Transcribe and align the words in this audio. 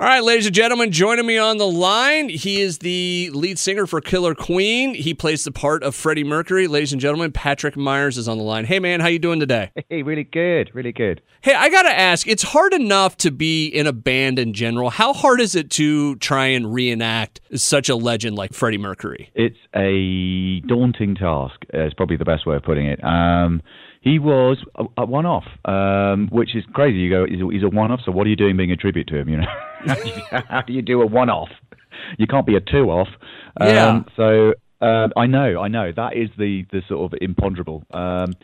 All 0.00 0.06
right, 0.06 0.24
ladies 0.24 0.46
and 0.46 0.54
gentlemen, 0.54 0.90
joining 0.90 1.24
me 1.24 1.38
on 1.38 1.56
the 1.58 1.68
line, 1.68 2.28
he 2.28 2.60
is 2.60 2.78
the 2.78 3.30
lead 3.32 3.60
singer 3.60 3.86
for 3.86 4.00
Killer 4.00 4.34
Queen. 4.34 4.92
He 4.92 5.14
plays 5.14 5.44
the 5.44 5.52
part 5.52 5.84
of 5.84 5.94
Freddie 5.94 6.24
Mercury. 6.24 6.66
Ladies 6.66 6.90
and 6.90 7.00
gentlemen, 7.00 7.30
Patrick 7.30 7.76
Myers 7.76 8.18
is 8.18 8.26
on 8.26 8.36
the 8.36 8.42
line. 8.42 8.64
Hey, 8.64 8.80
man, 8.80 8.98
how 8.98 9.06
you 9.06 9.20
doing 9.20 9.38
today? 9.38 9.70
Hey, 9.90 10.02
really 10.02 10.24
good, 10.24 10.72
really 10.74 10.90
good. 10.90 11.20
Hey, 11.42 11.54
I 11.54 11.68
gotta 11.68 11.96
ask, 11.96 12.26
it's 12.26 12.42
hard 12.42 12.72
enough 12.74 13.16
to 13.18 13.30
be 13.30 13.68
in 13.68 13.86
a 13.86 13.92
band 13.92 14.40
in 14.40 14.52
general. 14.52 14.90
How 14.90 15.12
hard 15.12 15.40
is 15.40 15.54
it 15.54 15.70
to 15.72 16.16
try 16.16 16.46
and 16.46 16.74
reenact 16.74 17.40
such 17.54 17.88
a 17.88 17.94
legend 17.94 18.34
like 18.34 18.52
Freddie 18.52 18.78
Mercury? 18.78 19.30
It's 19.34 19.58
a 19.76 20.60
daunting 20.66 21.14
task. 21.14 21.54
Uh, 21.72 21.80
It's 21.84 21.94
probably 21.94 22.16
the 22.16 22.24
best 22.24 22.44
way 22.46 22.56
of 22.56 22.64
putting 22.64 22.86
it. 22.86 22.98
Um, 23.04 23.62
he 24.04 24.18
was 24.18 24.58
a, 24.76 24.84
a 24.98 25.06
one-off, 25.06 25.44
um, 25.64 26.28
which 26.30 26.54
is 26.54 26.62
crazy. 26.74 26.98
You 26.98 27.10
go, 27.10 27.26
he's 27.26 27.40
a, 27.40 27.48
he's 27.50 27.62
a 27.62 27.74
one-off. 27.74 28.00
So 28.04 28.12
what 28.12 28.26
are 28.26 28.30
you 28.30 28.36
doing 28.36 28.54
being 28.54 28.70
a 28.70 28.76
tribute 28.76 29.08
to 29.08 29.16
him? 29.16 29.30
You 29.30 29.38
know, 29.38 29.46
how, 30.48 30.60
do 30.60 30.74
you, 30.74 30.82
do 30.82 31.00
a 31.00 31.06
one-off? 31.06 31.48
You 32.18 32.26
can't 32.26 32.46
be 32.46 32.54
a 32.54 32.60
two-off. 32.60 33.08
Um, 33.58 33.66
Yeah. 33.68 34.02
So 34.14 34.52
uh, 34.82 35.08
I 35.16 35.26
know, 35.26 35.58
I 35.58 35.68
know 35.68 35.90
that 35.96 36.16
is 36.16 36.28
the 36.36 36.66
the 36.70 36.82
sort 36.86 37.10
of 37.10 37.18
imponderable. 37.22 37.82
Um, 37.92 38.34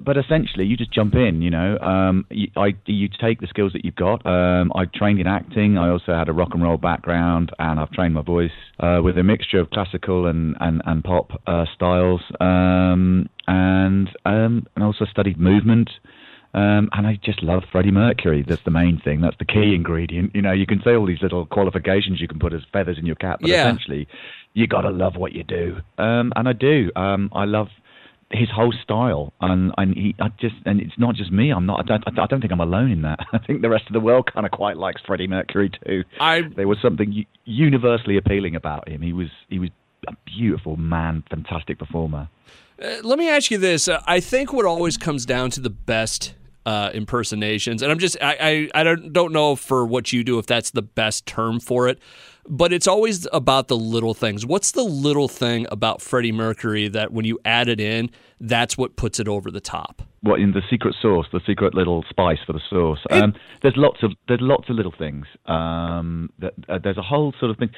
but 0.00 0.16
essentially, 0.16 0.64
you 0.64 0.76
just 0.76 0.92
jump 0.92 1.14
in. 1.14 1.42
You 1.42 1.50
know, 1.50 1.78
um, 1.78 2.26
you, 2.30 2.48
I 2.56 2.74
you 2.86 3.08
take 3.20 3.40
the 3.40 3.46
skills 3.48 3.72
that 3.72 3.84
you've 3.84 3.96
got. 3.96 4.24
Um, 4.24 4.72
I 4.74 4.84
trained 4.86 5.20
in 5.20 5.26
acting. 5.26 5.76
I 5.78 5.88
also 5.88 6.14
had 6.14 6.28
a 6.28 6.32
rock 6.32 6.50
and 6.52 6.62
roll 6.62 6.76
background, 6.76 7.50
and 7.58 7.80
I've 7.80 7.90
trained 7.90 8.14
my 8.14 8.22
voice 8.22 8.50
uh, 8.80 9.00
with 9.02 9.18
a 9.18 9.22
mixture 9.22 9.58
of 9.58 9.70
classical 9.70 10.26
and 10.26 10.56
and 10.60 10.82
and 10.86 11.02
pop 11.02 11.32
uh, 11.46 11.64
styles. 11.74 12.20
Um, 12.40 13.28
and 13.46 14.08
um, 14.24 14.66
and 14.74 14.84
also 14.84 15.04
studied 15.06 15.38
movement. 15.38 15.90
Um, 16.54 16.88
and 16.92 17.06
I 17.06 17.18
just 17.22 17.42
love 17.42 17.62
Freddie 17.70 17.90
Mercury. 17.90 18.42
That's 18.46 18.62
the 18.64 18.70
main 18.70 19.00
thing. 19.04 19.20
That's 19.20 19.36
the 19.38 19.44
key 19.44 19.74
ingredient. 19.74 20.34
You 20.34 20.40
know, 20.40 20.52
you 20.52 20.66
can 20.66 20.80
say 20.82 20.94
all 20.94 21.06
these 21.06 21.20
little 21.20 21.44
qualifications 21.44 22.20
you 22.22 22.28
can 22.28 22.38
put 22.38 22.54
as 22.54 22.62
feathers 22.72 22.96
in 22.98 23.04
your 23.04 23.16
cap, 23.16 23.40
but 23.40 23.50
Yeah. 23.50 23.60
essentially, 23.60 24.08
you 24.54 24.66
got 24.66 24.80
to 24.80 24.90
love 24.90 25.16
what 25.16 25.32
you 25.34 25.44
do. 25.44 25.76
Um, 25.98 26.32
and 26.36 26.48
I 26.48 26.54
do. 26.54 26.90
Um, 26.96 27.28
I 27.34 27.44
love 27.44 27.68
his 28.30 28.48
whole 28.50 28.72
style, 28.82 29.32
and 29.40 29.72
and 29.78 29.94
he, 29.94 30.14
I 30.20 30.28
just, 30.40 30.56
and 30.66 30.80
it's 30.80 30.98
not 30.98 31.14
just 31.14 31.32
me. 31.32 31.50
I'm 31.50 31.66
not. 31.66 31.80
I 31.80 31.82
don't. 31.84 32.18
I 32.18 32.26
don't 32.26 32.40
think 32.40 32.52
I'm 32.52 32.60
alone 32.60 32.90
in 32.90 33.02
that. 33.02 33.20
I 33.32 33.38
think 33.38 33.62
the 33.62 33.70
rest 33.70 33.86
of 33.86 33.92
the 33.92 34.00
world 34.00 34.30
kind 34.32 34.44
of 34.44 34.52
quite 34.52 34.76
likes 34.76 35.00
Freddie 35.06 35.26
Mercury 35.26 35.70
too. 35.84 36.04
I 36.20 36.42
There 36.56 36.68
was 36.68 36.78
something 36.82 37.24
universally 37.44 38.16
appealing 38.16 38.54
about 38.56 38.88
him. 38.88 39.02
He 39.02 39.12
was. 39.12 39.28
He 39.48 39.58
was 39.58 39.70
a 40.06 40.12
beautiful 40.24 40.76
man, 40.76 41.24
fantastic 41.28 41.78
performer. 41.78 42.28
Uh, 42.80 42.98
let 43.02 43.18
me 43.18 43.28
ask 43.28 43.50
you 43.50 43.58
this. 43.58 43.88
Uh, 43.88 44.00
I 44.06 44.20
think 44.20 44.52
what 44.52 44.64
always 44.64 44.96
comes 44.96 45.26
down 45.26 45.50
to 45.50 45.60
the 45.60 45.70
best 45.70 46.34
uh, 46.66 46.90
impersonations, 46.94 47.82
and 47.82 47.90
I'm 47.90 47.98
just 47.98 48.16
I, 48.20 48.68
I 48.74 48.80
I 48.80 48.84
don't 48.84 49.12
don't 49.12 49.32
know 49.32 49.56
for 49.56 49.86
what 49.86 50.12
you 50.12 50.24
do 50.24 50.38
if 50.38 50.46
that's 50.46 50.70
the 50.70 50.82
best 50.82 51.26
term 51.26 51.60
for 51.60 51.88
it, 51.88 51.98
but 52.46 52.72
it's 52.72 52.86
always 52.86 53.26
about 53.32 53.68
the 53.68 53.76
little 53.76 54.14
things. 54.14 54.44
What's 54.44 54.72
the 54.72 54.84
little 54.84 55.28
thing 55.28 55.66
about 55.70 56.02
Freddie 56.02 56.32
Mercury 56.32 56.88
that 56.88 57.12
when 57.12 57.24
you 57.24 57.38
add 57.44 57.68
it 57.68 57.80
in, 57.80 58.10
that's 58.40 58.76
what 58.76 58.96
puts 58.96 59.18
it 59.18 59.28
over 59.28 59.50
the 59.50 59.60
top? 59.60 60.02
what 60.20 60.40
in 60.40 60.52
the 60.52 60.62
secret 60.68 60.94
sauce, 61.00 61.26
the 61.32 61.40
secret 61.46 61.74
little 61.74 62.04
spice 62.08 62.38
for 62.46 62.52
the 62.52 62.60
sauce. 62.68 62.98
Um, 63.10 63.34
there's 63.62 63.76
lots 63.76 64.02
of 64.02 64.12
there's 64.26 64.40
lots 64.40 64.68
of 64.68 64.76
little 64.76 64.94
things. 64.96 65.26
Um, 65.46 66.30
that, 66.38 66.54
uh, 66.68 66.78
there's 66.82 66.98
a 66.98 67.02
whole 67.02 67.32
sort 67.38 67.50
of 67.50 67.58
thing. 67.58 67.70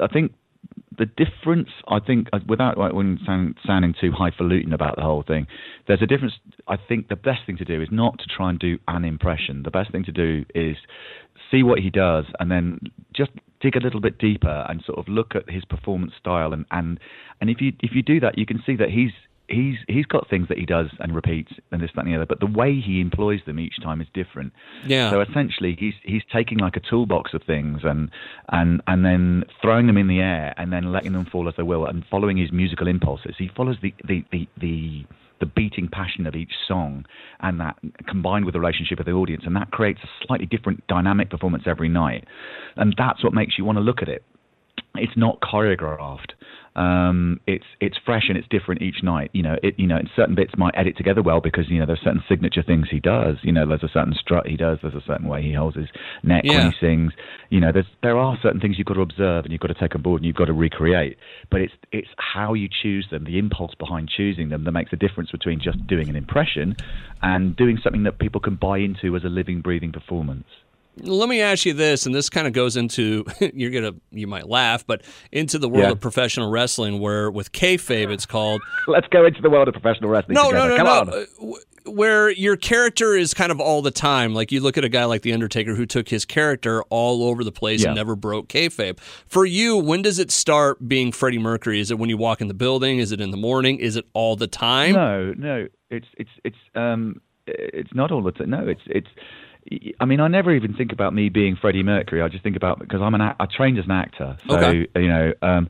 I 0.00 0.06
think 0.08 0.32
the 0.96 1.06
difference. 1.06 1.68
I 1.88 2.00
think 2.00 2.28
uh, 2.32 2.40
without 2.46 2.78
like, 2.78 2.92
sound, 3.24 3.56
sounding 3.66 3.94
too 4.00 4.12
highfalutin 4.12 4.72
about 4.72 4.96
the 4.96 5.02
whole 5.02 5.22
thing, 5.22 5.46
there's 5.86 6.02
a 6.02 6.06
difference. 6.06 6.34
I 6.68 6.76
think 6.76 7.08
the 7.08 7.16
best 7.16 7.40
thing 7.46 7.56
to 7.58 7.64
do 7.64 7.80
is 7.80 7.88
not 7.90 8.18
to 8.18 8.24
try 8.26 8.50
and 8.50 8.58
do 8.58 8.78
an 8.88 9.04
impression. 9.04 9.62
The 9.62 9.70
best 9.70 9.92
thing 9.92 10.04
to 10.04 10.12
do 10.12 10.44
is 10.54 10.76
see 11.50 11.62
what 11.62 11.78
he 11.78 11.90
does 11.90 12.24
and 12.40 12.50
then 12.50 12.80
just 13.14 13.30
dig 13.60 13.76
a 13.76 13.80
little 13.80 14.00
bit 14.00 14.18
deeper 14.18 14.66
and 14.68 14.82
sort 14.84 14.98
of 14.98 15.08
look 15.08 15.34
at 15.34 15.48
his 15.48 15.64
performance 15.64 16.12
style 16.18 16.52
and 16.52 16.64
and 16.70 16.98
and 17.40 17.50
if 17.50 17.60
you 17.60 17.72
if 17.80 17.92
you 17.94 18.02
do 18.02 18.20
that 18.20 18.36
you 18.36 18.44
can 18.44 18.62
see 18.66 18.76
that 18.76 18.90
he's 18.90 19.12
he's 19.48 19.76
he's 19.88 20.06
got 20.06 20.28
things 20.28 20.48
that 20.48 20.58
he 20.58 20.66
does 20.66 20.88
and 20.98 21.14
repeats 21.14 21.52
and 21.70 21.80
this 21.80 21.90
that 21.94 22.04
and 22.04 22.12
the 22.12 22.16
other 22.16 22.26
but 22.26 22.40
the 22.40 22.46
way 22.46 22.80
he 22.80 23.00
employs 23.00 23.40
them 23.46 23.58
each 23.60 23.80
time 23.82 24.00
is 24.00 24.06
different 24.12 24.52
Yeah. 24.86 25.10
so 25.10 25.20
essentially 25.20 25.76
he's 25.78 25.94
he's 26.02 26.22
taking 26.32 26.58
like 26.58 26.76
a 26.76 26.80
toolbox 26.80 27.34
of 27.34 27.42
things 27.44 27.80
and 27.84 28.10
and 28.50 28.82
and 28.86 29.04
then 29.04 29.44
throwing 29.62 29.86
them 29.86 29.96
in 29.96 30.08
the 30.08 30.20
air 30.20 30.54
and 30.56 30.72
then 30.72 30.92
letting 30.92 31.12
them 31.12 31.26
fall 31.26 31.48
as 31.48 31.54
they 31.56 31.62
will 31.62 31.86
and 31.86 32.04
following 32.10 32.36
his 32.36 32.50
musical 32.52 32.88
impulses 32.88 33.34
he 33.38 33.48
follows 33.56 33.76
the 33.82 33.94
the 34.06 34.24
the, 34.32 34.48
the 34.60 35.04
the 35.38 35.46
beating 35.46 35.86
passion 35.86 36.26
of 36.26 36.34
each 36.34 36.52
song 36.66 37.04
and 37.40 37.60
that 37.60 37.76
combined 38.08 38.46
with 38.46 38.54
the 38.54 38.60
relationship 38.60 38.98
of 38.98 39.04
the 39.04 39.12
audience 39.12 39.42
and 39.46 39.54
that 39.54 39.70
creates 39.70 40.00
a 40.02 40.08
slightly 40.26 40.46
different 40.46 40.84
dynamic 40.86 41.28
performance 41.30 41.64
every 41.66 41.88
night 41.90 42.24
and 42.76 42.94
that's 42.96 43.22
what 43.22 43.34
makes 43.34 43.58
you 43.58 43.64
want 43.64 43.76
to 43.76 43.82
look 43.82 44.00
at 44.02 44.08
it 44.08 44.24
it's 44.98 45.16
not 45.16 45.40
choreographed. 45.40 46.30
Um, 46.76 47.40
it's 47.46 47.64
it's 47.80 47.96
fresh 48.04 48.24
and 48.28 48.36
it's 48.36 48.46
different 48.48 48.82
each 48.82 49.02
night. 49.02 49.30
You 49.32 49.42
know, 49.42 49.56
it 49.62 49.74
you 49.78 49.86
know, 49.86 49.98
certain 50.14 50.34
bits 50.34 50.52
might 50.58 50.74
edit 50.76 50.96
together 50.96 51.22
well 51.22 51.40
because 51.40 51.68
you 51.70 51.78
know 51.80 51.86
there's 51.86 52.02
certain 52.04 52.22
signature 52.28 52.62
things 52.62 52.88
he 52.90 53.00
does. 53.00 53.36
You 53.42 53.50
know, 53.52 53.66
there's 53.66 53.82
a 53.82 53.88
certain 53.88 54.14
strut 54.14 54.46
he 54.46 54.56
does. 54.58 54.78
There's 54.82 54.94
a 54.94 55.02
certain 55.06 55.26
way 55.26 55.42
he 55.42 55.54
holds 55.54 55.76
his 55.76 55.88
neck 56.22 56.42
Yeah. 56.44 56.64
when 56.64 56.72
he 56.72 56.78
sings. 56.78 57.12
You 57.48 57.60
know, 57.60 57.72
there's 57.72 57.86
there 58.02 58.18
are 58.18 58.38
certain 58.42 58.60
things 58.60 58.76
you've 58.76 58.86
got 58.86 58.94
to 58.94 59.00
observe 59.00 59.44
and 59.44 59.52
you've 59.52 59.60
got 59.62 59.68
to 59.68 59.74
take 59.74 59.94
on 59.94 60.02
board 60.02 60.20
and 60.20 60.26
you've 60.26 60.36
got 60.36 60.46
to 60.46 60.52
recreate. 60.52 61.16
But 61.50 61.62
it's 61.62 61.72
it's 61.92 62.08
how 62.18 62.52
you 62.52 62.68
choose 62.68 63.06
them, 63.10 63.24
the 63.24 63.38
impulse 63.38 63.74
behind 63.74 64.10
choosing 64.14 64.50
them 64.50 64.64
that 64.64 64.72
makes 64.72 64.92
a 64.92 64.96
difference 64.96 65.30
between 65.30 65.60
just 65.60 65.86
doing 65.86 66.10
an 66.10 66.16
impression 66.16 66.76
and 67.22 67.56
doing 67.56 67.78
something 67.82 68.02
that 68.02 68.18
people 68.18 68.40
can 68.40 68.56
buy 68.56 68.78
into 68.78 69.16
as 69.16 69.24
a 69.24 69.28
living, 69.28 69.62
breathing 69.62 69.92
performance. 69.92 70.44
Let 70.98 71.28
me 71.28 71.40
ask 71.42 71.66
you 71.66 71.74
this, 71.74 72.06
and 72.06 72.14
this 72.14 72.30
kind 72.30 72.46
of 72.46 72.52
goes 72.52 72.76
into 72.76 73.24
you're 73.54 73.70
gonna 73.70 73.92
you 74.10 74.26
might 74.26 74.48
laugh, 74.48 74.86
but 74.86 75.02
into 75.30 75.58
the 75.58 75.68
world 75.68 75.84
Yeah. 75.84 75.90
of 75.92 76.00
professional 76.00 76.50
wrestling, 76.50 77.00
where 77.00 77.30
with 77.30 77.52
kayfabe 77.52 78.10
it's 78.10 78.24
called 78.26 78.62
Let's 78.88 79.06
go 79.08 79.26
into 79.26 79.42
the 79.42 79.50
world 79.50 79.68
of 79.68 79.74
professional 79.74 80.08
wrestling. 80.10 80.34
no, 80.34 80.50
together. 80.50 80.68
no, 80.70 80.76
no, 80.76 80.84
Come 80.84 80.86
no. 80.86 81.12
on. 81.12 81.52
Uh, 81.52 81.90
Where 81.90 82.30
your 82.30 82.56
character 82.56 83.14
is 83.14 83.32
kind 83.34 83.52
of 83.52 83.60
all 83.60 83.80
the 83.82 83.90
time. 83.92 84.34
Like 84.34 84.50
you 84.50 84.60
look 84.60 84.76
at 84.78 84.84
a 84.84 84.88
guy 84.88 85.04
like 85.04 85.22
The 85.22 85.32
Undertaker 85.32 85.74
who 85.76 85.86
took 85.86 86.08
his 86.08 86.24
character 86.24 86.82
all 86.84 87.22
over 87.24 87.44
the 87.44 87.52
place 87.52 87.82
Yeah. 87.82 87.90
and 87.90 87.96
never 87.96 88.16
broke 88.16 88.48
kayfabe. 88.48 88.98
For 89.28 89.44
you, 89.46 89.76
when 89.76 90.02
does 90.02 90.18
it 90.18 90.30
start 90.32 90.88
being 90.88 91.12
Freddie 91.12 91.38
Mercury? 91.38 91.78
Is 91.78 91.90
it 91.90 91.98
when 91.98 92.08
you 92.10 92.16
walk 92.16 92.40
in 92.40 92.48
the 92.48 92.54
building? 92.54 92.98
Is 92.98 93.12
it 93.12 93.20
in 93.20 93.30
the 93.30 93.36
morning? 93.36 93.78
Is 93.78 93.96
it 93.96 94.06
all 94.14 94.34
the 94.34 94.48
time? 94.48 94.94
No, 94.94 95.32
no, 95.36 95.68
it's 95.90 96.08
it's 96.16 96.30
it's 96.42 96.56
um 96.74 97.20
it's 97.46 97.94
not 97.94 98.10
all 98.10 98.22
the 98.22 98.32
time. 98.32 98.50
No, 98.50 98.66
it's 98.66 98.80
it's. 98.86 99.08
I 100.00 100.04
mean, 100.04 100.20
I 100.20 100.28
never 100.28 100.52
even 100.52 100.74
think 100.74 100.92
about 100.92 101.14
me 101.14 101.28
being 101.28 101.56
Freddie 101.56 101.82
Mercury. 101.82 102.22
I 102.22 102.28
just 102.28 102.42
think 102.44 102.56
about 102.56 102.78
because 102.78 103.00
I'm 103.02 103.14
an 103.14 103.20
I 103.20 103.46
trained 103.54 103.78
as 103.78 103.84
an 103.84 103.90
actor, 103.90 104.36
so 104.48 104.56
Okay. 104.56 104.86
you 104.96 105.08
know, 105.08 105.32
um, 105.42 105.68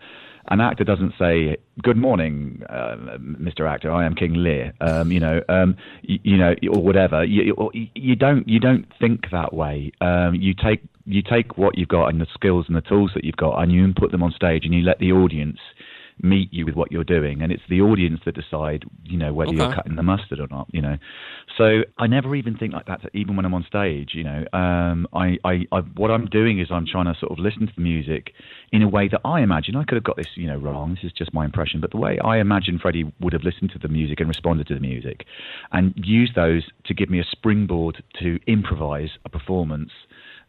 an 0.49 0.61
actor 0.61 0.85
doesn't 0.85 1.15
say 1.19 1.57
"Good 1.83 1.97
morning, 1.97 2.63
uh, 2.69 2.97
Mr. 3.19 3.69
Actor. 3.69 3.91
I 3.91 4.05
am 4.05 4.15
King 4.15 4.35
Lear." 4.35 4.73
Um, 4.81 5.11
you 5.11 5.21
know, 5.21 5.41
um, 5.49 5.77
you, 6.03 6.19
you 6.23 6.37
know, 6.37 6.55
or 6.71 6.83
whatever. 6.83 7.25
You, 7.25 7.55
or 7.55 7.71
you 7.75 7.89
you 7.95 8.17
don't 8.17 8.49
you 8.49 8.61
don't 8.61 8.87
think 9.01 9.31
that 9.33 9.53
way. 9.55 9.93
Um, 10.01 10.35
you 10.35 10.55
take 10.55 10.83
you 11.07 11.23
take 11.23 11.57
what 11.57 11.79
you've 11.79 11.89
got 11.89 12.09
and 12.09 12.21
the 12.21 12.27
skills 12.35 12.67
and 12.69 12.77
the 12.77 12.83
tools 12.83 13.13
that 13.15 13.25
you've 13.25 13.37
got, 13.37 13.61
and 13.61 13.73
you 13.73 13.83
input 13.85 14.11
them 14.13 14.23
on 14.23 14.33
stage, 14.33 14.65
and 14.65 14.75
you 14.75 14.83
let 14.83 14.99
the 14.99 15.13
audience 15.13 15.59
meet 16.23 16.53
you 16.53 16.65
with 16.65 16.75
what 16.75 16.91
you're 16.91 17.05
doing, 17.05 17.43
and 17.43 17.53
it's 17.53 17.63
the 17.69 17.81
audience 17.81 18.21
that 18.25 18.35
decide, 18.35 18.85
you 19.05 19.19
know, 19.19 19.33
whether 19.33 19.53
you're 19.53 19.75
cutting 19.75 19.97
the 19.97 20.03
mustard 20.03 20.41
or 20.41 20.47
not. 20.51 20.67
You 20.73 20.83
know, 20.83 20.97
so 21.57 21.83
I 21.99 22.07
never 22.07 22.35
even 22.35 22.57
think 22.57 22.73
like 22.73 22.87
that, 22.87 23.01
even 23.15 23.37
when 23.37 23.45
I'm 23.45 23.55
on 23.55 23.65
stage. 23.65 24.11
You 24.15 24.25
know, 24.25 24.45
um, 24.53 25.07
I, 25.13 25.39
I, 25.45 25.67
I, 25.73 25.81
what 25.97 26.11
I'm 26.11 26.27
doing 26.27 26.59
is 26.59 26.69
I'm 26.71 26.87
trying 26.87 27.07
to 27.07 27.19
sort 27.19 27.33
of 27.33 27.39
listen 27.39 27.67
to 27.67 27.73
the 27.75 27.83
music 27.83 28.33
in 28.73 28.83
a 28.83 28.89
way 28.89 29.09
that 29.09 29.21
I 29.25 29.41
imagine. 29.41 29.77
I 29.77 29.85
could 29.85 29.97
have 29.97 30.05
got 30.05 30.17
this, 30.17 30.29
you 30.35 30.47
know, 30.47 30.57
wrong. 30.57 30.95
This 30.95 31.05
is 31.05 31.13
just 31.13 31.35
my 31.35 31.45
impression, 31.45 31.81
but 31.81 31.91
the 31.91 31.99
way 31.99 32.19
I 32.25 32.39
imagine 32.39 32.79
Freddie 32.79 33.13
would 33.21 33.33
have 33.33 33.43
listened 33.43 33.71
to 33.73 33.79
the 33.79 33.89
music 33.89 34.21
and 34.21 34.29
responded 34.29 34.67
to 34.69 34.75
the 34.75 34.81
music, 34.81 35.27
and 35.73 35.93
use 35.97 36.31
those 36.35 36.65
to 36.85 36.95
give 36.95 37.11
me 37.11 37.21
a 37.21 37.25
springboard 37.25 38.03
to 38.21 38.39
improvise 38.47 39.11
a 39.25 39.29
performance 39.29 39.91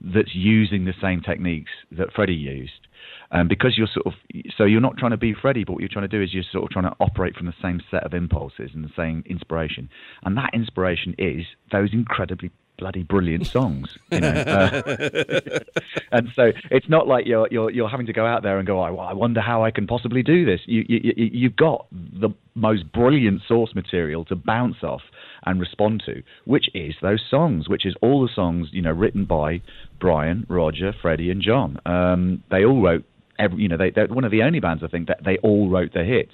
that's 0.01 0.35
using 0.35 0.85
the 0.85 0.94
same 1.01 1.22
techniques 1.22 1.72
that 1.91 2.13
Freddie 2.13 2.36
used. 2.36 2.87
Um, 3.31 3.48
because 3.48 3.77
you're 3.77 3.88
sort 3.94 4.07
of 4.07 4.13
so 4.57 4.63
you're 4.63 4.81
not 4.81 4.98
trying 4.98 5.12
to 5.12 5.18
be 5.18 5.33
Freddie, 5.33 5.63
but 5.65 5.74
what 5.74 5.81
you're 5.81 5.89
trying 5.89 6.07
to 6.09 6.18
do 6.18 6.21
is 6.21 6.33
you're 6.33 6.44
sort 6.51 6.63
of 6.63 6.69
trying 6.69 6.86
to 6.86 6.95
operate 7.00 7.36
from 7.36 7.45
the 7.45 7.54
same 7.62 7.81
set 7.92 8.04
of 8.04 8.13
impulses 8.13 8.71
and 8.74 8.86
the 8.86 8.92
same 8.95 9.24
inspiration, 9.25 9.89
and 10.24 10.38
that 10.38 10.51
inspiration 10.54 11.13
is 11.18 11.45
those 11.71 11.89
incredibly 11.92 12.51
bloody 12.77 13.03
brilliant 13.03 13.47
songs. 13.47 13.97
You 14.12 14.21
know? 14.21 14.29
uh, 14.29 15.59
and 16.12 16.29
so 16.35 16.51
it's 16.71 16.88
not 16.88 17.07
like 17.07 17.25
you're 17.27 17.47
you're 17.51 17.69
you're 17.69 17.89
having 17.89 18.06
to 18.06 18.13
go 18.13 18.25
out 18.25 18.41
there 18.41 18.57
and 18.57 18.65
go, 18.65 18.79
I, 18.79 18.89
I 18.89 19.13
wonder 19.13 19.41
how 19.41 19.63
I 19.63 19.71
can 19.71 19.85
possibly 19.85 20.24
do 20.24 20.45
this. 20.45 20.62
You, 20.65 20.85
you 20.88 21.00
you 21.03 21.29
you've 21.33 21.56
got 21.56 21.88
the 21.91 22.29
most 22.56 22.91
brilliant 22.94 23.41
source 23.47 23.75
material 23.75 24.24
to 24.25 24.35
bounce 24.35 24.77
off 24.81 25.01
and 25.45 25.59
respond 25.59 26.03
to, 26.06 26.24
which 26.45 26.69
is 26.74 26.95
those 27.01 27.24
songs, 27.29 27.68
which 27.68 27.85
is 27.85 27.95
all 28.01 28.21
the 28.21 28.33
songs 28.33 28.69
you 28.71 28.81
know 28.81 28.91
written 28.91 29.25
by 29.25 29.62
Brian, 30.00 30.45
Roger, 30.50 30.94
Freddie, 31.01 31.30
and 31.30 31.41
John. 31.41 31.80
Um, 31.85 32.44
they 32.50 32.63
all 32.63 32.81
wrote 32.81 33.03
every, 33.39 33.62
you 33.62 33.68
know, 33.68 33.78
they, 33.78 33.92
they're 33.92 34.07
one 34.07 34.24
of 34.24 34.31
the 34.31 34.44
only 34.44 34.60
bands 34.60 34.84
I 34.84 34.88
think 34.88 35.07
that 35.07 35.22
they 35.24 35.38
all 35.38 35.69
wrote 35.69 35.94
their 35.94 36.06
hits. 36.06 36.34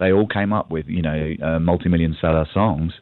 They 0.00 0.12
all 0.12 0.26
came 0.26 0.52
up 0.52 0.70
with, 0.70 0.86
you 0.88 1.02
know, 1.02 1.34
uh, 1.42 1.60
multi-million 1.60 2.16
seller 2.20 2.46
songs 2.52 2.92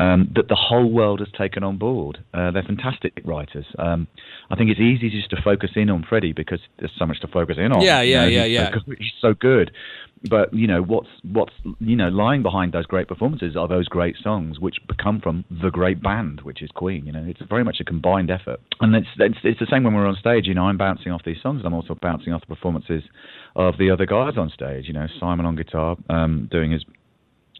um, 0.00 0.30
that 0.34 0.48
the 0.48 0.56
whole 0.56 0.90
world 0.90 1.20
has 1.20 1.28
taken 1.38 1.62
on 1.62 1.78
board. 1.78 2.18
Uh, 2.34 2.50
they're 2.50 2.64
fantastic 2.64 3.20
writers. 3.24 3.66
Um, 3.78 4.08
I 4.50 4.56
think 4.56 4.70
it's 4.70 4.80
easy 4.80 5.08
just 5.08 5.30
to 5.30 5.36
focus 5.42 5.70
in 5.76 5.88
on 5.88 6.04
Freddie 6.08 6.32
because 6.32 6.60
there's 6.78 6.92
so 6.98 7.06
much 7.06 7.20
to 7.20 7.28
focus 7.28 7.56
in 7.58 7.72
on. 7.72 7.82
Yeah, 7.82 8.02
yeah, 8.02 8.24
you 8.24 8.38
know, 8.38 8.44
yeah, 8.44 8.44
he's 8.44 8.52
yeah. 8.52 8.70
So 8.70 8.80
good, 8.80 8.98
he's 8.98 9.12
so 9.20 9.34
good. 9.34 9.70
But 10.28 10.54
you 10.54 10.66
know 10.66 10.82
what's 10.82 11.08
what's 11.22 11.52
you 11.80 11.96
know 11.96 12.08
lying 12.08 12.42
behind 12.42 12.72
those 12.72 12.86
great 12.86 13.08
performances 13.08 13.56
are 13.56 13.66
those 13.66 13.88
great 13.88 14.16
songs 14.22 14.60
which 14.60 14.76
come 15.02 15.20
from 15.20 15.44
the 15.50 15.70
great 15.70 16.02
band 16.02 16.42
which 16.42 16.62
is 16.62 16.70
Queen. 16.74 17.04
You 17.06 17.12
know 17.12 17.24
it's 17.26 17.40
very 17.48 17.64
much 17.64 17.78
a 17.80 17.84
combined 17.84 18.30
effort, 18.30 18.60
and 18.80 18.94
it's 18.94 19.08
it's, 19.18 19.38
it's 19.42 19.60
the 19.60 19.66
same 19.70 19.84
when 19.84 19.94
we're 19.94 20.06
on 20.06 20.16
stage. 20.16 20.46
You 20.46 20.54
know 20.54 20.64
I'm 20.64 20.78
bouncing 20.78 21.12
off 21.12 21.22
these 21.24 21.42
songs, 21.42 21.58
and 21.58 21.66
I'm 21.66 21.74
also 21.74 21.94
bouncing 22.00 22.32
off 22.32 22.40
the 22.40 22.54
performances 22.54 23.02
of 23.56 23.78
the 23.78 23.90
other 23.90 24.06
guys 24.06 24.34
on 24.36 24.50
stage. 24.50 24.86
You 24.86 24.92
know 24.92 25.06
Simon 25.18 25.46
on 25.46 25.56
guitar, 25.56 25.96
um, 26.08 26.48
doing 26.50 26.70
his 26.70 26.84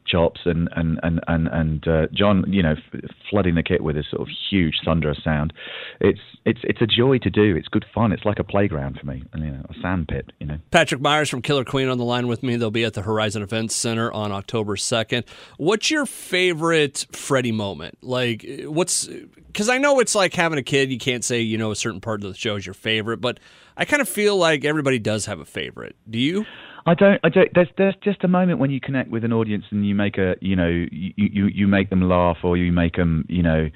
chops 0.06 0.40
and 0.44 0.68
and 0.76 0.98
and 1.02 1.20
and, 1.28 1.48
and 1.48 1.88
uh, 1.88 2.06
John, 2.12 2.44
you 2.48 2.62
know, 2.62 2.74
f- 2.94 3.00
flooding 3.30 3.54
the 3.54 3.62
kit 3.62 3.82
with 3.82 3.96
his 3.96 4.06
sort 4.10 4.22
of 4.22 4.28
huge 4.50 4.74
thunderous 4.84 5.22
sound. 5.24 5.52
It's 6.00 6.20
it's 6.44 6.60
it's 6.64 6.80
a 6.80 6.86
joy 6.86 7.18
to 7.18 7.30
do. 7.30 7.56
It's 7.56 7.68
good 7.68 7.84
fun. 7.94 8.12
It's 8.12 8.24
like 8.24 8.38
a 8.38 8.44
playground 8.44 8.98
for 8.98 9.06
me, 9.06 9.24
you 9.34 9.40
know, 9.40 9.64
a 9.68 9.74
sandpit. 9.80 10.32
You 10.38 10.46
know. 10.46 10.58
Patrick 10.70 11.00
Myers 11.00 11.28
from 11.28 11.42
Killer 11.42 11.64
Queen 11.64 11.88
on 11.88 11.98
the 11.98 12.04
line 12.04 12.26
with 12.26 12.42
me. 12.42 12.56
They'll 12.56 12.70
be 12.70 12.84
at 12.84 12.94
the 12.94 13.02
Horizon 13.02 13.42
Events 13.42 13.76
Center 13.76 14.12
on 14.12 14.32
October 14.32 14.76
2nd. 14.76 15.24
What's 15.56 15.90
your 15.90 16.06
favorite 16.06 17.06
Freddie 17.12 17.52
moment? 17.52 17.98
Like, 18.02 18.44
what's 18.64 19.08
because 19.52 19.68
I 19.68 19.78
know 19.78 20.00
it's 20.00 20.14
like 20.14 20.34
having 20.34 20.58
a 20.58 20.62
kid. 20.62 20.90
You 20.90 20.98
can't 20.98 21.24
say, 21.24 21.40
you 21.40 21.58
know, 21.58 21.70
a 21.70 21.76
certain 21.76 22.00
part 22.00 22.24
of 22.24 22.32
the 22.32 22.38
show 22.38 22.56
is 22.56 22.66
your 22.66 22.74
favorite, 22.74 23.18
but 23.20 23.38
I 23.76 23.84
kind 23.84 24.02
of 24.02 24.08
feel 24.08 24.36
like 24.36 24.64
everybody 24.64 24.98
does 24.98 25.26
have 25.26 25.40
a 25.40 25.44
favorite. 25.44 25.96
Do 26.08 26.18
you? 26.18 26.46
I 26.86 26.94
don't. 26.94 27.20
I 27.24 27.28
don't. 27.28 27.48
There's 27.54 27.68
there's 27.78 27.94
just 28.02 28.24
a 28.24 28.28
moment 28.28 28.58
when 28.58 28.70
you 28.70 28.80
connect 28.80 29.10
with 29.10 29.24
an 29.24 29.32
audience 29.32 29.64
and 29.70 29.86
you 29.86 29.94
make 29.94 30.18
a 30.18 30.36
you 30.40 30.56
know 30.56 30.68
you 30.68 31.12
you, 31.16 31.46
you 31.46 31.66
make 31.68 31.90
them 31.90 32.02
laugh 32.08 32.38
or 32.42 32.56
you 32.56 32.72
make 32.72 32.96
them 32.96 33.24
you 33.28 33.42
know. 33.42 33.68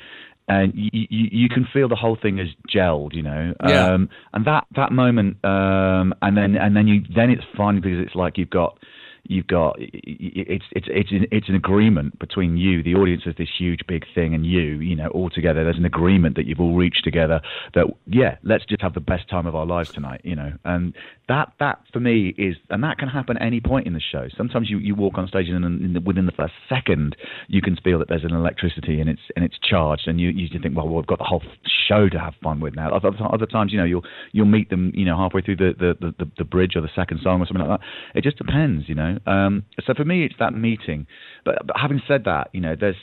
And 0.48 0.72
you, 0.76 0.90
you 0.92 1.28
you 1.32 1.48
can 1.48 1.66
feel 1.72 1.88
the 1.88 1.96
whole 1.96 2.16
thing 2.20 2.38
is 2.38 2.48
gelled, 2.72 3.14
you 3.14 3.22
know, 3.22 3.52
Yeah. 3.66 3.94
um, 3.94 4.08
and 4.32 4.44
that 4.46 4.64
that 4.76 4.92
moment, 4.92 5.44
um, 5.44 6.14
and 6.22 6.36
then 6.36 6.54
and 6.54 6.76
then 6.76 6.86
you 6.86 7.02
then 7.16 7.30
it's 7.30 7.42
fun 7.56 7.80
because 7.80 7.98
it's 7.98 8.14
like 8.14 8.38
you've 8.38 8.50
got 8.50 8.78
you've 9.28 9.46
got 9.46 9.76
it's 9.78 10.64
it's 10.72 10.86
it's 10.90 11.10
an, 11.10 11.26
it's 11.30 11.48
an 11.48 11.54
agreement 11.54 12.18
between 12.18 12.56
you, 12.56 12.82
the 12.82 12.94
audience 12.94 13.22
is 13.26 13.34
this 13.36 13.48
huge 13.56 13.80
big 13.86 14.04
thing, 14.14 14.34
and 14.34 14.46
you, 14.46 14.80
you 14.80 14.96
know, 14.96 15.08
all 15.08 15.30
together. 15.30 15.64
There's 15.64 15.78
an 15.78 15.84
agreement 15.84 16.36
that 16.36 16.46
you've 16.46 16.60
all 16.60 16.74
reached 16.74 17.04
together 17.04 17.40
that 17.74 17.86
yeah, 18.06 18.36
let's 18.42 18.64
just 18.64 18.82
have 18.82 18.94
the 18.94 19.00
best 19.00 19.28
time 19.28 19.46
of 19.46 19.54
our 19.54 19.66
lives 19.66 19.92
tonight, 19.92 20.20
you 20.24 20.36
know. 20.36 20.52
And 20.64 20.94
that 21.28 21.52
that 21.58 21.80
for 21.92 22.00
me 22.00 22.34
is, 22.38 22.56
and 22.70 22.82
that 22.84 22.98
can 22.98 23.08
happen 23.08 23.36
any 23.38 23.60
point 23.60 23.86
in 23.86 23.92
the 23.92 24.00
show. 24.00 24.28
Sometimes 24.36 24.70
you, 24.70 24.78
you 24.78 24.94
walk 24.94 25.18
on 25.18 25.26
stage 25.28 25.48
and 25.48 25.64
in 25.64 25.92
the, 25.92 26.00
within 26.00 26.26
the 26.26 26.32
first 26.32 26.54
second 26.68 27.16
you 27.48 27.60
can 27.62 27.76
feel 27.76 27.98
that 27.98 28.08
there's 28.08 28.24
an 28.24 28.34
electricity 28.34 29.00
and 29.00 29.08
it's 29.10 29.22
and 29.34 29.44
it's 29.44 29.58
charged, 29.58 30.06
and 30.06 30.20
you 30.20 30.30
you 30.30 30.48
think, 30.60 30.76
well, 30.76 30.88
we've 30.88 31.06
got 31.06 31.18
the 31.18 31.24
whole 31.24 31.42
show 31.88 32.08
to 32.08 32.18
have 32.18 32.34
fun 32.42 32.60
with 32.60 32.74
now. 32.74 32.94
Other, 32.94 33.10
other 33.32 33.46
times, 33.46 33.72
you 33.72 33.78
know, 33.78 33.84
you'll 33.84 34.04
you'll 34.32 34.46
meet 34.46 34.70
them, 34.70 34.92
you 34.94 35.04
know, 35.04 35.16
halfway 35.16 35.40
through 35.40 35.56
the 35.56 35.74
the, 35.78 36.14
the, 36.18 36.30
the 36.38 36.44
bridge 36.44 36.72
or 36.76 36.80
the 36.80 36.90
second 36.94 37.20
song 37.22 37.40
or 37.40 37.46
something 37.46 37.66
like 37.66 37.80
that. 37.80 37.86
It 38.14 38.24
just 38.24 38.38
depends, 38.38 38.88
you 38.88 38.94
know. 38.94 39.15
Um, 39.26 39.64
so 39.86 39.94
for 39.94 40.04
me, 40.04 40.24
it's 40.24 40.34
that 40.38 40.54
meeting. 40.54 41.06
But, 41.44 41.66
but 41.66 41.76
having 41.78 42.02
said 42.06 42.24
that, 42.24 42.48
you 42.52 42.60
know, 42.60 42.76
there's 42.78 42.96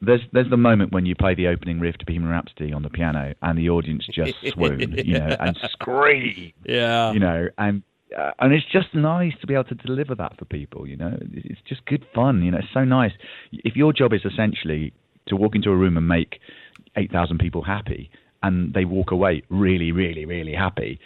there's 0.00 0.20
there's 0.32 0.48
the 0.50 0.56
moment 0.56 0.92
when 0.92 1.06
you 1.06 1.14
play 1.14 1.34
the 1.34 1.48
opening 1.48 1.80
riff 1.80 1.96
to 1.98 2.06
Bohemian 2.06 2.30
Rhapsody 2.30 2.72
on 2.72 2.82
the 2.82 2.90
piano 2.90 3.34
and 3.42 3.58
the 3.58 3.68
audience 3.70 4.06
just 4.12 4.34
swoon, 4.52 4.94
you 5.04 5.18
know, 5.18 5.36
and 5.40 5.56
scream, 5.70 6.52
Yeah. 6.64 7.12
you 7.12 7.18
know, 7.18 7.48
and 7.58 7.82
uh, 8.16 8.30
and 8.38 8.52
it's 8.54 8.64
just 8.72 8.94
nice 8.94 9.34
to 9.40 9.46
be 9.46 9.54
able 9.54 9.64
to 9.64 9.74
deliver 9.74 10.14
that 10.14 10.38
for 10.38 10.44
people, 10.46 10.86
you 10.86 10.96
know. 10.96 11.16
It's 11.32 11.60
just 11.68 11.84
good 11.84 12.06
fun, 12.14 12.42
you 12.42 12.50
know. 12.50 12.58
It's 12.58 12.72
so 12.72 12.84
nice. 12.84 13.12
If 13.52 13.76
your 13.76 13.92
job 13.92 14.12
is 14.14 14.22
essentially 14.24 14.92
to 15.26 15.36
walk 15.36 15.54
into 15.54 15.70
a 15.70 15.76
room 15.76 15.96
and 15.98 16.08
make 16.08 16.40
eight 16.96 17.10
thousand 17.12 17.38
people 17.38 17.62
happy, 17.62 18.10
and 18.42 18.72
they 18.72 18.84
walk 18.84 19.10
away 19.10 19.42
really, 19.50 19.92
really, 19.92 20.24
really 20.24 20.54
happy, 20.54 20.98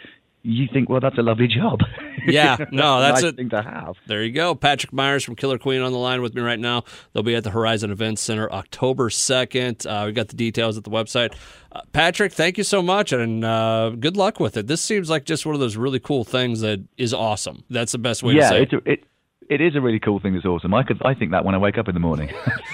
you 0.43 0.67
think, 0.71 0.87
well, 0.87 0.99
that's 1.01 1.17
a 1.17 1.21
lovely 1.23 1.47
job. 1.47 1.79
Yeah, 2.25 2.57
no, 2.71 2.99
that's 2.99 3.21
a 3.21 3.23
nice 3.23 3.31
it. 3.31 3.35
thing 3.37 3.49
to 3.49 3.61
have. 3.61 3.97
There 4.07 4.23
you 4.23 4.31
go. 4.31 4.55
Patrick 4.55 4.93
Myers 4.93 5.23
from 5.23 5.35
Killer 5.35 5.57
Queen 5.57 5.81
on 5.81 5.91
the 5.91 5.97
line 5.97 6.21
with 6.21 6.33
me 6.33 6.41
right 6.41 6.59
now. 6.59 6.83
They'll 7.13 7.23
be 7.23 7.35
at 7.35 7.43
the 7.43 7.49
Horizon 7.49 7.91
Events 7.91 8.21
Center 8.21 8.51
October 8.51 9.09
2nd. 9.09 9.85
Uh, 9.85 10.05
we 10.07 10.11
got 10.11 10.29
the 10.29 10.35
details 10.35 10.77
at 10.77 10.83
the 10.83 10.89
website. 10.89 11.33
Uh, 11.71 11.81
Patrick, 11.91 12.33
thank 12.33 12.57
you 12.57 12.63
so 12.63 12.81
much 12.81 13.11
and 13.11 13.43
uh, 13.43 13.89
good 13.99 14.15
luck 14.17 14.39
with 14.39 14.57
it. 14.57 14.67
This 14.67 14.81
seems 14.81 15.09
like 15.09 15.25
just 15.25 15.45
one 15.45 15.55
of 15.55 15.61
those 15.61 15.75
really 15.75 15.99
cool 15.99 16.23
things 16.23 16.61
that 16.61 16.83
is 16.97 17.13
awesome. 17.13 17.63
That's 17.69 17.91
the 17.91 17.97
best 17.97 18.23
way 18.23 18.35
to 18.35 18.43
say 18.43 18.61
it. 18.63 18.73
it. 18.85 19.03
It 19.49 19.61
is 19.61 19.75
a 19.75 19.81
really 19.81 19.99
cool 19.99 20.19
thing 20.19 20.33
that's 20.33 20.45
awesome. 20.45 20.73
I 20.73 20.83
could, 20.83 21.01
I 21.05 21.13
think 21.13 21.31
that 21.31 21.45
when 21.45 21.55
I 21.55 21.57
wake 21.57 21.77
up 21.77 21.87
in 21.87 21.93
the 21.93 21.99
morning. 21.99 22.29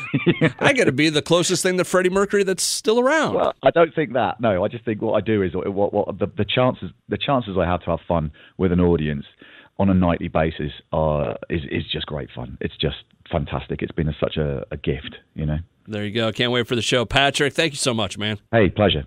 I 0.60 0.74
got 0.74 0.86
to 0.86 0.92
be 0.92 1.10
the 1.10 1.22
closest 1.22 1.64
thing 1.64 1.78
to 1.78 1.84
Freddie 1.84 2.10
Mercury 2.10 2.44
that's 2.44 2.64
still 2.64 3.00
around. 3.00 3.36
Well, 3.36 3.54
I 3.64 3.72
don't 3.72 3.94
think 3.94 4.14
that. 4.14 4.40
No, 4.40 4.64
I 4.64 4.68
just 4.68 4.86
think 4.86 5.02
what 5.02 5.14
I 5.14 5.22
do 5.22 5.42
is 5.44 5.52
what 5.54 5.94
what 5.94 6.20
the, 6.20 6.28
the 6.38 6.46
chances 6.46 6.92
the 7.08 7.18
chances 7.18 7.58
I 7.60 7.66
have 7.66 7.82
to 7.84 7.92
have 7.92 8.00
fun 8.08 8.32
with 8.58 8.72
an 8.72 8.80
audience 8.80 9.26
on 9.78 9.90
a 9.90 9.94
nightly 9.94 10.28
basis 10.28 10.72
are 10.92 11.38
is 11.50 11.62
is 11.72 11.84
just 11.92 12.06
great 12.06 12.30
fun. 12.36 12.58
It's 12.62 12.76
just 12.78 12.98
fantastic. 13.32 13.82
It's 13.82 13.92
been 13.92 14.10
a, 14.10 14.16
such 14.20 14.38
a, 14.38 14.66
a 14.72 14.78
gift, 14.78 15.16
you 15.36 15.46
know. 15.46 15.60
there 15.88 16.06
you 16.06 16.12
go. 16.12 16.32
Can't 16.32 16.52
wait 16.52 16.68
for 16.68 16.76
the 16.76 16.82
show. 16.82 17.06
Patrick, 17.06 17.54
thank 17.54 17.74
you 17.74 17.78
so 17.78 17.94
much, 17.94 18.18
man. 18.18 18.40
Hey, 18.52 18.70
pleasure. 18.70 19.06